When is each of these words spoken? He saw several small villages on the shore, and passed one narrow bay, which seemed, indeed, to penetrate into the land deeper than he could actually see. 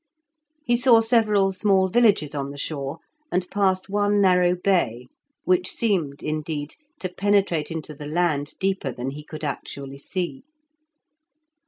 He 0.63 0.77
saw 0.77 0.99
several 0.99 1.51
small 1.53 1.87
villages 1.87 2.33
on 2.33 2.49
the 2.49 2.57
shore, 2.57 2.97
and 3.31 3.47
passed 3.51 3.87
one 3.87 4.19
narrow 4.19 4.55
bay, 4.55 5.09
which 5.43 5.69
seemed, 5.69 6.23
indeed, 6.23 6.73
to 7.01 7.07
penetrate 7.09 7.69
into 7.69 7.93
the 7.93 8.07
land 8.07 8.53
deeper 8.59 8.91
than 8.91 9.11
he 9.11 9.23
could 9.23 9.43
actually 9.43 9.99
see. 9.99 10.41